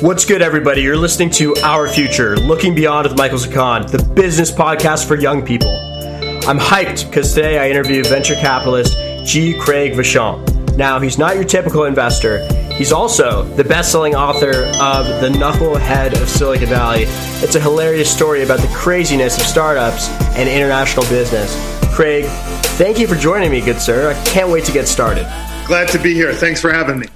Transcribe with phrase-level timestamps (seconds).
[0.00, 0.80] What's good, everybody?
[0.80, 5.44] You're listening to Our Future, Looking Beyond with Michael Sikand, the business podcast for young
[5.44, 5.68] people.
[6.48, 9.58] I'm hyped because today I interview venture capitalist G.
[9.60, 10.74] Craig Vachon.
[10.74, 12.42] Now, he's not your typical investor.
[12.72, 17.04] He's also the best selling author of The Knucklehead of Silicon Valley.
[17.44, 21.54] It's a hilarious story about the craziness of startups and international business.
[21.94, 22.24] Craig,
[22.78, 24.12] thank you for joining me, good sir.
[24.12, 25.24] I can't wait to get started.
[25.66, 26.32] Glad to be here.
[26.32, 27.06] Thanks for having me.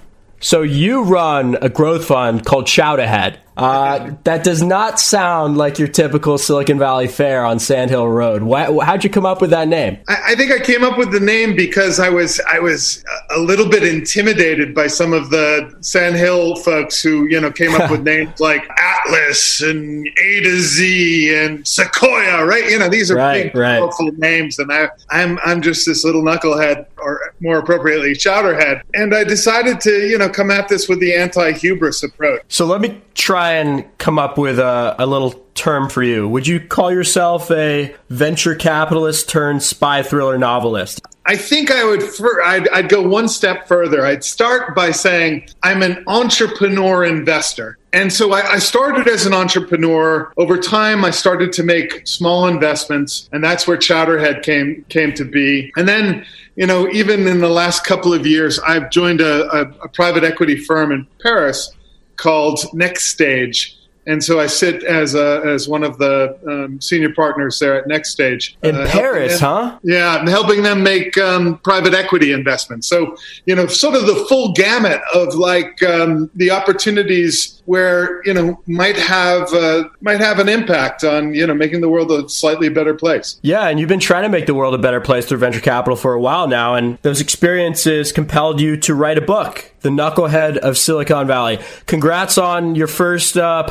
[0.45, 3.39] So you run a growth fund called Chowdahead.
[3.57, 8.43] Uh, that does not sound like your typical Silicon Valley fair on Sandhill Road.
[8.43, 9.97] Why, how'd you come up with that name?
[10.07, 13.39] I, I, think I came up with the name because I was I was a
[13.39, 18.03] little bit intimidated by some of the Sandhill folks who you know came up with
[18.03, 18.69] names like
[19.05, 22.69] Atlas and A to Z and Sequoia, right?
[22.71, 23.79] You know these are right, big, right.
[23.79, 29.15] powerful names, and I I'm I'm just this little knucklehead, or more appropriately, chowderhead, and
[29.15, 32.43] I decided to you know come at this with the anti hubris approach.
[32.49, 36.29] So let me try and come up with a, a, little term for you.
[36.29, 41.01] Would you call yourself a venture capitalist turned spy thriller novelist?
[41.27, 42.03] I think I would.
[42.45, 44.05] I'd, I'd go one step further.
[44.05, 47.79] I'd start by saying I'm an entrepreneur investor.
[47.95, 50.33] And so I, I, started as an entrepreneur.
[50.37, 55.25] Over time, I started to make small investments, and that's where Chowdahead came came to
[55.25, 55.73] be.
[55.77, 59.61] And then, you know, even in the last couple of years, I've joined a, a,
[59.85, 61.73] a private equity firm in Paris
[62.17, 63.75] called NextStage.
[64.07, 67.87] And so I sit as a, as one of the um, senior partners there at
[67.89, 69.79] NextStage in uh, Paris, them, huh?
[69.83, 72.87] Yeah, I'm helping them make um, private equity investments.
[72.87, 73.17] So
[73.47, 78.61] you know, sort of the full gamut of like um, the opportunities where you know
[78.67, 82.69] might have uh, might have an impact on you know making the world a slightly
[82.69, 83.39] better place.
[83.43, 85.97] Yeah, and you've been trying to make the world a better place through venture capital
[85.97, 90.57] for a while now, and those experiences compelled you to write a book the knucklehead
[90.57, 91.61] of Silicon Valley.
[91.87, 93.65] Congrats on your first uh,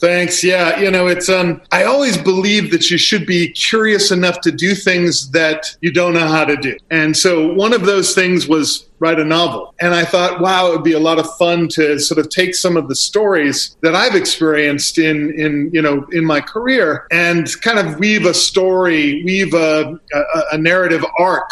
[0.00, 0.42] Thanks.
[0.42, 4.50] Yeah, you know, it's um I always believe that you should be curious enough to
[4.50, 6.78] do things that you don't know how to do.
[6.90, 9.74] And so one of those things was write a novel.
[9.80, 12.54] And I thought, wow, it would be a lot of fun to sort of take
[12.54, 17.46] some of the stories that I've experienced in in you know in my career and
[17.60, 21.50] kind of weave a story, weave a, a, a narrative arc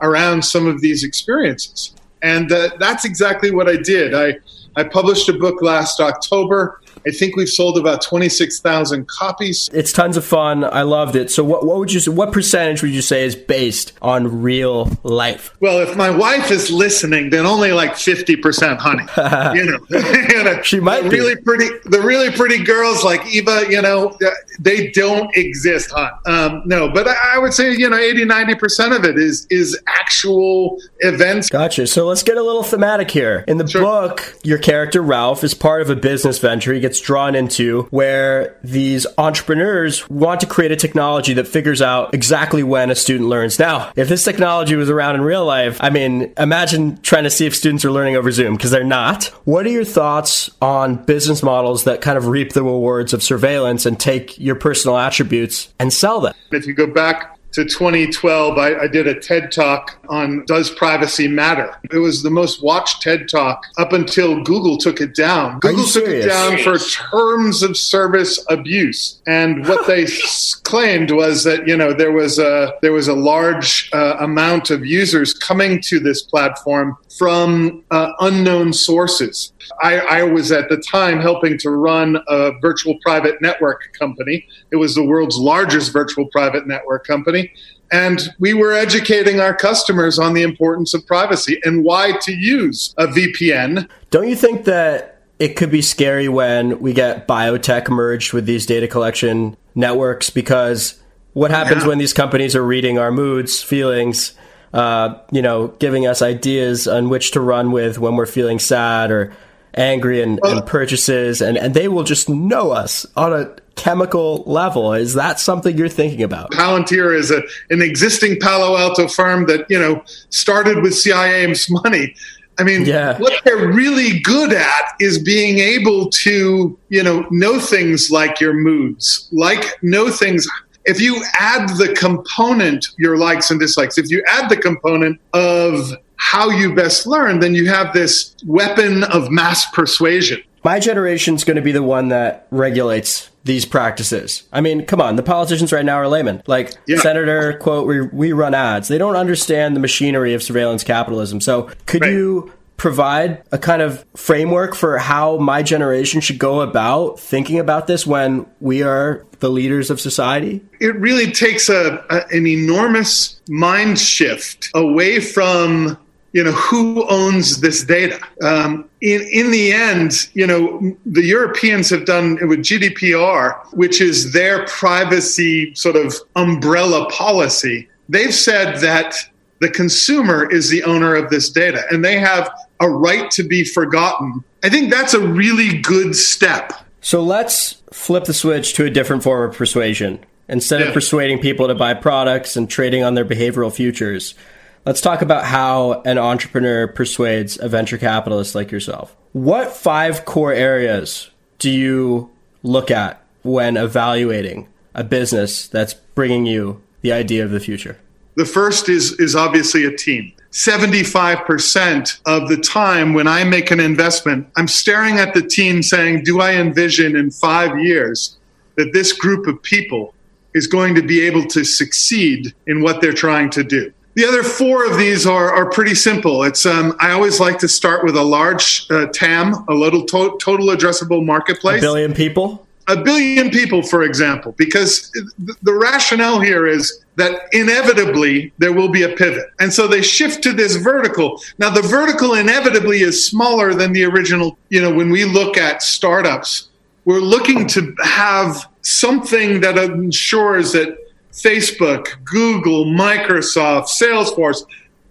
[0.00, 1.92] around some of these experiences.
[2.22, 4.14] And uh, that's exactly what I did.
[4.14, 4.38] I,
[4.76, 9.68] I published a book last October I think we've sold about 26,000 copies.
[9.72, 10.64] It's tons of fun.
[10.64, 11.30] I loved it.
[11.30, 14.90] So what, what would you say, what percentage would you say is based on real
[15.02, 15.54] life?
[15.60, 19.02] Well, if my wife is listening, then only like 50% honey.
[19.58, 21.16] you, know, you know, she might the be.
[21.16, 24.16] really pretty the really pretty girls like Eva, you know,
[24.58, 26.10] they don't exist, hon.
[26.26, 30.80] Um, no, but I would say, you know, 80 90% of it is is actual
[31.00, 31.48] events.
[31.48, 31.86] Gotcha.
[31.86, 33.44] So let's get a little thematic here.
[33.48, 33.82] In the sure.
[33.82, 36.72] book, your character Ralph is part of a business venture.
[36.72, 41.80] He gets gets drawn into where these entrepreneurs want to create a technology that figures
[41.80, 43.58] out exactly when a student learns.
[43.58, 47.46] Now, if this technology was around in real life, I mean, imagine trying to see
[47.46, 49.24] if students are learning over Zoom because they're not.
[49.44, 53.86] What are your thoughts on business models that kind of reap the rewards of surveillance
[53.86, 56.34] and take your personal attributes and sell them?
[56.50, 61.28] If you go back to 2012, I, I, did a TED talk on Does Privacy
[61.28, 61.74] Matter?
[61.90, 65.60] It was the most watched TED talk up until Google took it down.
[65.60, 69.20] Google took it down for terms of service abuse.
[69.26, 70.06] And what they
[70.62, 74.86] claimed was that, you know, there was a, there was a large uh, amount of
[74.86, 79.52] users coming to this platform from uh, unknown sources.
[79.82, 84.46] I, I, was at the time helping to run a virtual private network company.
[84.70, 87.41] It was the world's largest virtual private network company.
[87.90, 92.94] And we were educating our customers on the importance of privacy and why to use
[92.96, 93.88] a VPN.
[94.10, 98.64] Don't you think that it could be scary when we get biotech merged with these
[98.64, 100.30] data collection networks?
[100.30, 101.02] Because
[101.34, 101.88] what happens yeah.
[101.88, 104.32] when these companies are reading our moods, feelings,
[104.72, 109.10] uh, you know, giving us ideas on which to run with when we're feeling sad
[109.10, 109.34] or
[109.74, 114.44] angry and, well, and purchases, and, and they will just know us on a chemical
[114.46, 114.92] level.
[114.92, 116.52] Is that something you're thinking about?
[116.52, 122.14] Palantir is a, an existing Palo Alto firm that, you know, started with CIA's money.
[122.58, 123.18] I mean, yeah.
[123.18, 128.52] what they're really good at is being able to, you know, know things like your
[128.52, 130.46] moods, like know things.
[130.84, 135.92] If you add the component, your likes and dislikes, if you add the component of
[136.22, 140.40] how you best learn, then you have this weapon of mass persuasion.
[140.62, 144.44] My generation's going to be the one that regulates these practices.
[144.52, 146.40] I mean, come on, the politicians right now are laymen.
[146.46, 147.00] Like yeah.
[147.00, 148.86] Senator, quote, we, we run ads.
[148.86, 151.40] They don't understand the machinery of surveillance capitalism.
[151.40, 152.12] So could right.
[152.12, 157.88] you provide a kind of framework for how my generation should go about thinking about
[157.88, 160.64] this when we are the leaders of society?
[160.80, 165.98] It really takes a, a an enormous mind shift away from
[166.32, 168.18] you know who owns this data?
[168.42, 174.32] Um, in in the end you know the europeans have done with gdpr which is
[174.32, 177.88] their privacy sort of umbrella policy.
[178.08, 179.16] They've said that
[179.60, 182.50] the consumer is the owner of this data and they have
[182.80, 184.42] a right to be forgotten.
[184.62, 186.72] I think that's a really good step.
[187.00, 190.24] So let's flip the switch to a different form of persuasion.
[190.48, 190.88] Instead yeah.
[190.88, 194.34] of persuading people to buy products and trading on their behavioral futures
[194.84, 199.16] Let's talk about how an entrepreneur persuades a venture capitalist like yourself.
[199.30, 201.30] What five core areas
[201.60, 202.30] do you
[202.64, 207.96] look at when evaluating a business that's bringing you the idea of the future?
[208.34, 210.32] The first is is obviously a team.
[210.50, 216.24] 75% of the time when I make an investment, I'm staring at the team saying,
[216.24, 218.36] Do I envision in five years
[218.74, 220.12] that this group of people
[220.54, 223.92] is going to be able to succeed in what they're trying to do?
[224.14, 226.42] The other four of these are, are pretty simple.
[226.42, 230.36] It's um, I always like to start with a large uh, TAM, a little to-
[230.38, 231.82] total addressable marketplace.
[231.82, 232.66] A billion people.
[232.88, 238.88] A billion people, for example, because the, the rationale here is that inevitably there will
[238.88, 241.40] be a pivot, and so they shift to this vertical.
[241.58, 244.58] Now, the vertical inevitably is smaller than the original.
[244.68, 246.68] You know, when we look at startups,
[247.04, 250.98] we're looking to have something that ensures that
[251.32, 254.64] Facebook, Google, Microsoft, Salesforce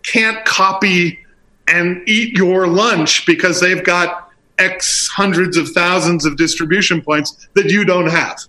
[0.04, 1.20] can't copy
[1.68, 7.66] and eat your lunch because they've got X hundreds of thousands of distribution points that
[7.66, 8.40] you don't have.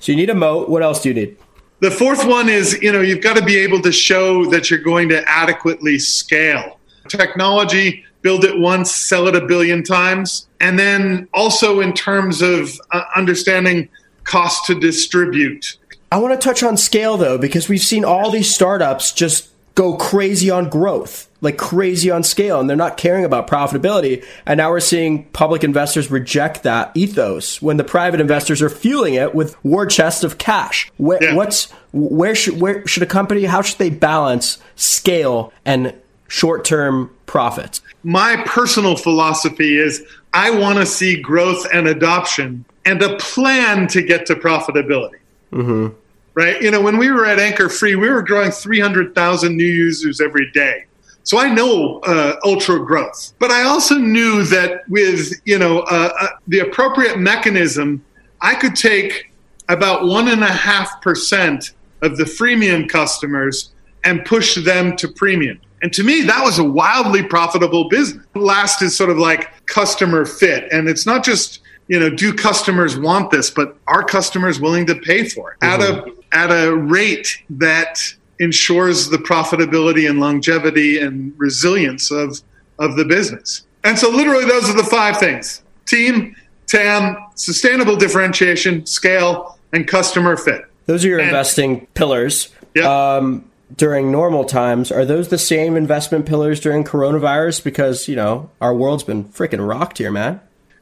[0.00, 0.68] So you need a moat.
[0.68, 1.36] What else do you need?
[1.80, 4.80] The fourth one is, you know, you've got to be able to show that you're
[4.80, 6.78] going to adequately scale.
[7.08, 10.48] Technology, build it once, sell it a billion times.
[10.60, 13.88] And then also in terms of uh, understanding
[14.24, 15.76] cost to distribute
[16.14, 19.96] I want to touch on scale though, because we've seen all these startups just go
[19.96, 24.24] crazy on growth, like crazy on scale, and they're not caring about profitability.
[24.46, 29.14] And now we're seeing public investors reject that ethos when the private investors are fueling
[29.14, 30.88] it with war chests of cash.
[30.98, 31.34] Where, yeah.
[31.34, 33.42] What's where should where should a company?
[33.42, 35.92] How should they balance scale and
[36.28, 37.80] short term profits?
[38.04, 40.00] My personal philosophy is
[40.32, 45.18] I want to see growth and adoption and a plan to get to profitability.
[45.52, 46.02] Mm-hmm
[46.34, 46.60] right?
[46.60, 50.84] You know, when we were at AnchorFree, we were growing 300,000 new users every day.
[51.24, 56.12] So I know uh, ultra growth, but I also knew that with you know uh,
[56.20, 58.04] uh, the appropriate mechanism,
[58.42, 59.32] I could take
[59.70, 61.72] about one and a half percent
[62.02, 63.72] of the freemium customers
[64.04, 65.58] and push them to premium.
[65.80, 68.26] And to me, that was a wildly profitable business.
[68.34, 72.98] Last is sort of like customer fit, and it's not just you know do customers
[72.98, 75.80] want this, but are customers willing to pay for it mm-hmm.
[75.82, 78.00] at a at a rate that
[78.40, 82.40] ensures the profitability and longevity and resilience of,
[82.78, 83.64] of the business.
[83.84, 86.34] And so, literally, those are the five things team,
[86.66, 90.64] TAM, sustainable differentiation, scale, and customer fit.
[90.86, 92.48] Those are your and, investing pillars.
[92.74, 93.16] Yeah.
[93.16, 97.64] Um, during normal times, are those the same investment pillars during coronavirus?
[97.64, 100.40] Because, you know, our world's been freaking rocked here, man.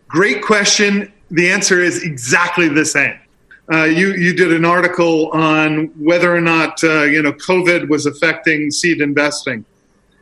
[0.08, 1.12] Great question.
[1.30, 3.18] The answer is exactly the same.
[3.72, 8.04] Uh, you you did an article on whether or not uh, you know COVID was
[8.04, 9.64] affecting seed investing.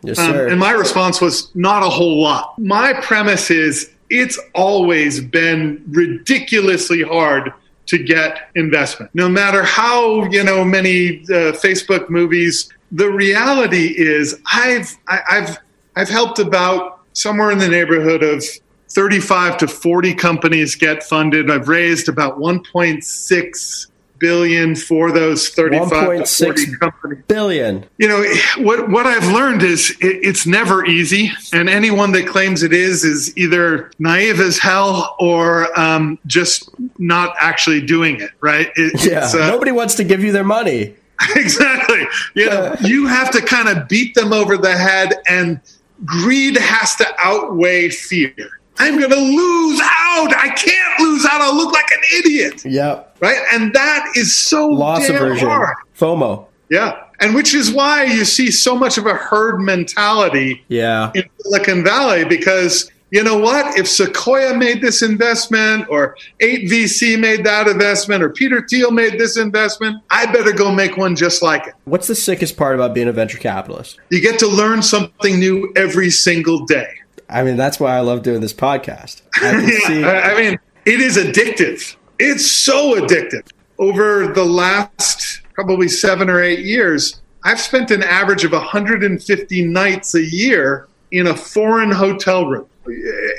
[0.02, 0.47] Yes, um, sir.
[0.47, 2.57] Um, and my response was not a whole lot.
[2.59, 7.52] My premise is it's always been ridiculously hard
[7.87, 12.71] to get investment, no matter how you know many uh, Facebook movies.
[12.92, 15.59] The reality is, I've I, have i have
[15.97, 18.45] i have helped about somewhere in the neighborhood of
[18.90, 21.50] 35 to 40 companies get funded.
[21.50, 23.87] I've raised about 1.6
[24.20, 27.25] billion for those 35 to 40 companies.
[27.26, 27.87] Billion.
[27.99, 28.25] You know,
[28.59, 33.02] what what I've learned is it, it's never easy, and anyone that claims it is
[33.02, 38.30] is either naive as hell or um, just not actually doing it.
[38.40, 38.70] Right?
[38.76, 39.28] It, yeah.
[39.32, 40.94] Uh, Nobody wants to give you their money.
[41.37, 42.06] exactly.
[42.35, 45.61] You know, you have to kind of beat them over the head, and
[46.04, 48.59] greed has to outweigh fear.
[48.80, 50.34] I'm going to lose out.
[50.34, 51.40] I can't lose out.
[51.42, 52.64] I'll look like an idiot.
[52.64, 53.04] Yeah.
[53.20, 53.38] Right.
[53.52, 55.76] And that is so loss damn aversion, hard.
[55.96, 56.46] FOMO.
[56.70, 57.04] Yeah.
[57.20, 61.12] And which is why you see so much of a herd mentality yeah.
[61.14, 63.76] in Silicon Valley because you know what?
[63.76, 69.37] If Sequoia made this investment or 8VC made that investment or Peter Thiel made this
[69.37, 71.75] investment, I better go make one just like it.
[71.84, 73.99] What's the sickest part about being a venture capitalist?
[74.10, 76.88] You get to learn something new every single day.
[77.30, 79.22] I mean, that's why I love doing this podcast.
[79.37, 81.96] I, yeah, see- I mean, it is addictive.
[82.18, 83.49] It's so addictive.
[83.78, 90.14] Over the last probably seven or eight years, I've spent an average of 150 nights
[90.14, 92.66] a year in a foreign hotel room,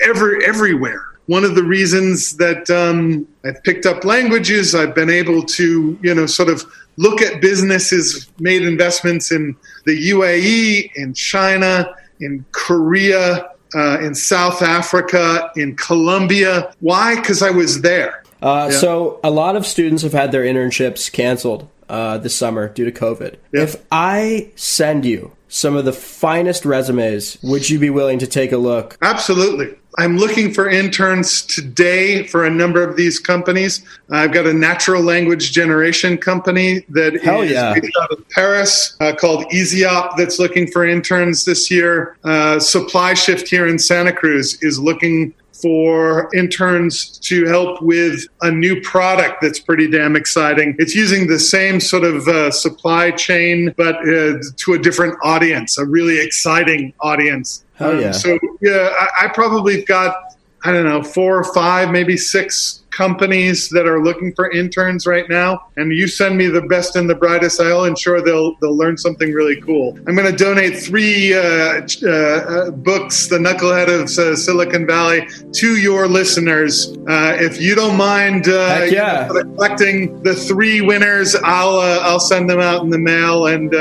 [0.04, 1.04] every, everywhere.
[1.28, 6.16] One of the reasons that um, I've picked up languages, I've been able to, you
[6.16, 6.66] know, sort of
[6.98, 9.56] look at businesses, made investments in
[9.86, 16.74] the UAE, in China, in Korea, uh, in South Africa, in Colombia.
[16.80, 17.16] Why?
[17.16, 18.24] Because I was there.
[18.42, 18.78] Uh, yeah.
[18.78, 22.92] So a lot of students have had their internships canceled uh, this summer due to
[22.92, 23.36] COVID.
[23.54, 23.64] Yeah.
[23.64, 28.54] If I send you some of the finest resumes, would you be willing to take
[28.54, 28.98] a look?
[29.02, 29.76] Absolutely.
[29.98, 33.84] I'm looking for interns today for a number of these companies.
[34.10, 37.74] I've got a natural language generation company that Hell is yeah.
[37.74, 42.16] based out of Paris uh, called Yseop that's looking for interns this year.
[42.24, 48.82] Uh, SupplyShift here in Santa Cruz is looking for interns to help with a new
[48.82, 50.76] product that's pretty damn exciting.
[50.80, 55.78] It's using the same sort of uh, supply chain, but uh, to a different audience,
[55.78, 57.64] a really exciting audience.
[57.80, 58.08] Oh, yeah.
[58.08, 62.81] Um, so, yeah, I, I probably got, I don't know, four or five, maybe six
[62.92, 67.10] companies that are looking for interns right now, and you send me the best and
[67.10, 69.98] the brightest, I'll ensure they'll they'll learn something really cool.
[70.08, 75.28] I'm going to donate three uh, uh, uh, books, The Knucklehead of uh, Silicon Valley,
[75.54, 76.98] to your listeners.
[77.08, 79.28] Uh, if you don't mind, uh, yeah.
[79.28, 83.72] you know, collecting the three winners, I'll I'll send them out in the mail, and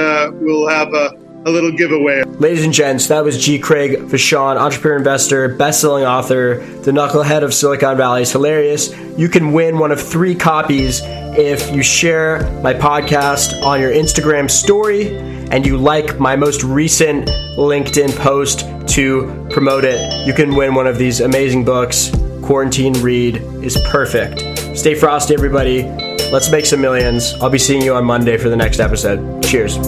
[0.41, 2.23] we'll have a a little giveaway.
[2.25, 3.59] Ladies and gents, that was G.
[3.59, 8.23] Craig Vachon, entrepreneur, investor, best-selling author, the knucklehead of Silicon Valley.
[8.23, 8.95] is hilarious.
[9.17, 14.51] You can win one of three copies if you share my podcast on your Instagram
[14.51, 15.17] story
[15.51, 20.27] and you like my most recent LinkedIn post to promote it.
[20.27, 22.11] You can win one of these amazing books.
[22.43, 24.41] Quarantine Read is perfect.
[24.77, 25.85] Stay frosty, everybody.
[26.31, 27.35] Let's make some millions.
[27.35, 29.43] I'll be seeing you on Monday for the next episode.
[29.43, 29.79] Cheers.